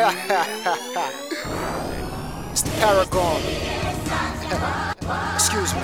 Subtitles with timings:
[0.00, 0.06] it's
[2.62, 3.42] the Paragon.
[5.34, 5.80] Excuse me.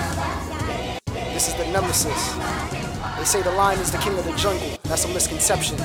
[1.33, 2.33] This is the Nemesis.
[3.17, 4.69] They say the lion is the king of the jungle.
[4.83, 5.77] That's a misconception.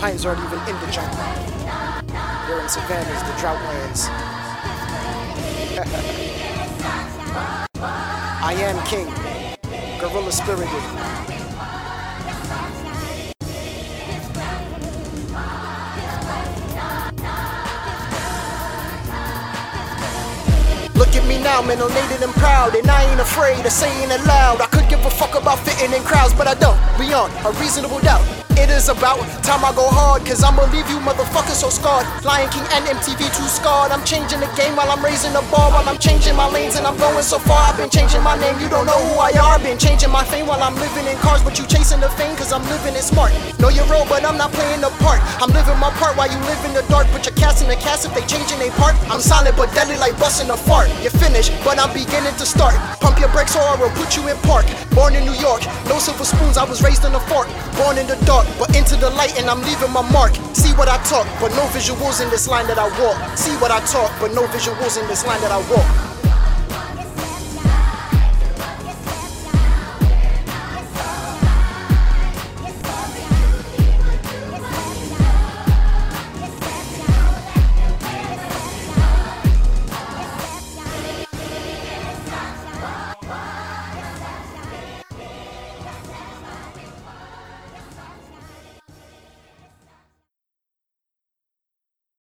[0.00, 1.16] Lions aren't even in the jungle.
[2.48, 4.08] They're in savannas, the drought lands.
[7.80, 9.06] I am king.
[10.00, 10.82] Gorilla spirited.
[21.02, 24.60] Look at me now, melanated and proud, and I ain't afraid of saying it loud.
[24.60, 25.31] I could give a fuck
[27.12, 28.24] Beyond a reasonable doubt.
[28.56, 32.04] It is about time I go hard, cause I'ma leave you motherfuckers so scarred.
[32.20, 33.92] Lion King and MTV too scarred.
[33.92, 36.84] I'm changing the game while I'm raising the bar, while I'm changing my lanes and
[36.84, 37.72] I'm going so far.
[37.72, 39.56] I've been changing my name, you don't know who I are.
[39.60, 42.52] Been changing my fame while I'm living in cars, but you chasing the fame cause
[42.52, 43.32] I'm living it smart.
[43.56, 45.20] Know your role, but I'm not playing the part.
[45.40, 47.08] I'm living my part while you live in the dark.
[47.08, 48.96] Put your cast in the cast if they changing their part.
[49.08, 50.92] I'm solid but deadly like busting a fart.
[51.00, 52.76] You're finished, but I'm beginning to start.
[53.00, 54.68] Pump your brakes or I will put you in park.
[54.92, 57.48] Born in New York, no silver spoons, I was raised in a fork.
[57.76, 60.34] Born in the dark, but into the light and I'm leaving my mark.
[60.54, 63.18] See what I talk, but no visuals in this line that I walk.
[63.36, 66.11] See what I talk, but no visuals in this line that I walk.